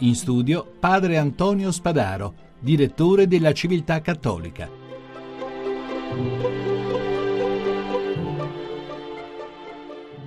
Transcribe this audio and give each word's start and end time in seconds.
In 0.00 0.14
studio 0.14 0.74
padre 0.78 1.16
Antonio 1.16 1.72
Spadaro, 1.72 2.34
direttore 2.58 3.26
della 3.26 3.54
Civiltà 3.54 4.02
Cattolica. 4.02 4.68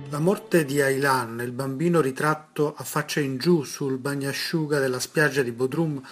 La 0.08 0.18
morte 0.18 0.64
di 0.64 0.80
Aylan, 0.80 1.40
il 1.44 1.52
bambino 1.52 2.00
ritratto 2.00 2.74
a 2.76 2.82
faccia 2.82 3.20
in 3.20 3.38
giù 3.38 3.62
sul 3.62 3.98
bagnasciuga 3.98 4.80
della 4.80 4.98
spiaggia 4.98 5.42
di 5.42 5.52
Bodrum, 5.52 6.02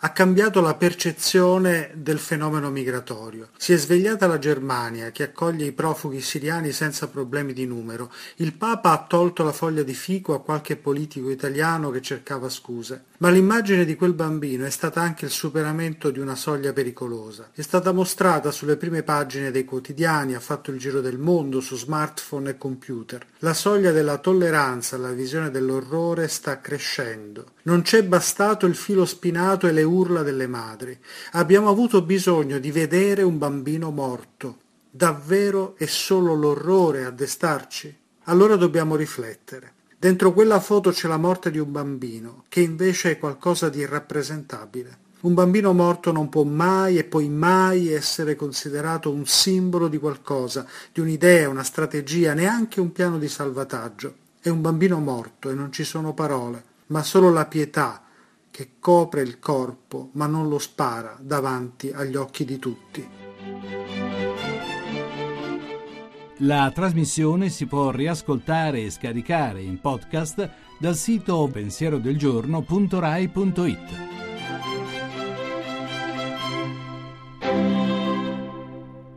ha 0.00 0.10
cambiato 0.10 0.60
la 0.60 0.74
percezione 0.74 1.90
del 1.94 2.20
fenomeno 2.20 2.70
migratorio. 2.70 3.48
Si 3.56 3.72
è 3.72 3.76
svegliata 3.76 4.28
la 4.28 4.38
Germania, 4.38 5.10
che 5.10 5.24
accoglie 5.24 5.64
i 5.64 5.72
profughi 5.72 6.20
siriani 6.20 6.70
senza 6.70 7.08
problemi 7.08 7.52
di 7.52 7.66
numero. 7.66 8.12
Il 8.36 8.52
Papa 8.52 8.92
ha 8.92 9.06
tolto 9.08 9.42
la 9.42 9.50
foglia 9.50 9.82
di 9.82 9.94
fico 9.94 10.34
a 10.34 10.40
qualche 10.40 10.76
politico 10.76 11.30
italiano 11.30 11.90
che 11.90 12.00
cercava 12.00 12.48
scuse. 12.48 13.06
Ma 13.18 13.30
l'immagine 13.30 13.84
di 13.84 13.96
quel 13.96 14.12
bambino 14.12 14.64
è 14.64 14.70
stata 14.70 15.00
anche 15.00 15.24
il 15.24 15.32
superamento 15.32 16.10
di 16.10 16.20
una 16.20 16.36
soglia 16.36 16.72
pericolosa. 16.72 17.50
È 17.52 17.62
stata 17.62 17.90
mostrata 17.90 18.52
sulle 18.52 18.76
prime 18.76 19.02
pagine 19.02 19.50
dei 19.50 19.64
quotidiani, 19.64 20.36
ha 20.36 20.40
fatto 20.40 20.70
il 20.70 20.78
giro 20.78 21.00
del 21.00 21.18
mondo 21.18 21.60
su 21.60 21.76
smartphone 21.76 22.50
e 22.50 22.58
computer. 22.58 23.26
La 23.38 23.54
soglia 23.54 23.90
della 23.90 24.18
tolleranza 24.18 24.94
alla 24.94 25.10
visione 25.10 25.50
dell'orrore 25.50 26.28
sta 26.28 26.60
crescendo. 26.60 27.46
Non 27.62 27.82
c'è 27.82 28.04
bastato 28.04 28.66
il 28.66 28.76
filo 28.76 29.04
spinato 29.04 29.66
e 29.66 29.72
le 29.72 29.82
urla 29.88 30.22
delle 30.22 30.46
madri. 30.46 30.98
Abbiamo 31.32 31.68
avuto 31.68 32.02
bisogno 32.02 32.58
di 32.58 32.70
vedere 32.70 33.22
un 33.22 33.38
bambino 33.38 33.90
morto. 33.90 34.58
Davvero 34.90 35.74
è 35.76 35.86
solo 35.86 36.34
l'orrore 36.34 37.04
a 37.04 37.10
destarci? 37.10 37.94
Allora 38.24 38.56
dobbiamo 38.56 38.96
riflettere. 38.96 39.72
Dentro 39.98 40.32
quella 40.32 40.60
foto 40.60 40.90
c'è 40.90 41.08
la 41.08 41.16
morte 41.16 41.50
di 41.50 41.58
un 41.58 41.72
bambino, 41.72 42.44
che 42.48 42.60
invece 42.60 43.12
è 43.12 43.18
qualcosa 43.18 43.68
di 43.68 43.80
irrappresentabile. 43.80 45.06
Un 45.20 45.34
bambino 45.34 45.72
morto 45.72 46.12
non 46.12 46.28
può 46.28 46.44
mai 46.44 46.98
e 46.98 47.04
poi 47.04 47.28
mai 47.28 47.88
essere 47.88 48.36
considerato 48.36 49.10
un 49.10 49.26
simbolo 49.26 49.88
di 49.88 49.98
qualcosa, 49.98 50.64
di 50.92 51.00
un'idea, 51.00 51.48
una 51.48 51.64
strategia, 51.64 52.34
neanche 52.34 52.80
un 52.80 52.92
piano 52.92 53.18
di 53.18 53.28
salvataggio. 53.28 54.14
È 54.40 54.48
un 54.48 54.60
bambino 54.60 55.00
morto 55.00 55.50
e 55.50 55.54
non 55.54 55.72
ci 55.72 55.82
sono 55.82 56.14
parole, 56.14 56.62
ma 56.86 57.02
solo 57.02 57.30
la 57.30 57.46
pietà 57.46 58.04
che 58.58 58.70
copre 58.80 59.22
il 59.22 59.38
corpo 59.38 60.10
ma 60.14 60.26
non 60.26 60.48
lo 60.48 60.58
spara 60.58 61.16
davanti 61.20 61.92
agli 61.92 62.16
occhi 62.16 62.44
di 62.44 62.58
tutti. 62.58 63.08
La 66.38 66.68
trasmissione 66.74 67.50
si 67.50 67.66
può 67.66 67.92
riascoltare 67.92 68.82
e 68.82 68.90
scaricare 68.90 69.62
in 69.62 69.78
podcast 69.78 70.50
dal 70.76 70.96
sito 70.96 71.48
pensierodelgiorno.rai.it. 71.52 74.17